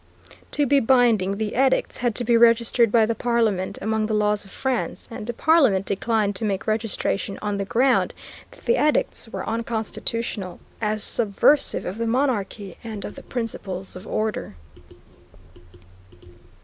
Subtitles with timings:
[0.53, 4.43] To be binding, the edicts had to be registered by the Parliament among the laws
[4.43, 8.15] of France, and Parliament declined to make registration on the ground
[8.49, 14.07] that the edicts were unconstitutional, as subversive of the monarchy and of the principle of
[14.07, 14.55] order.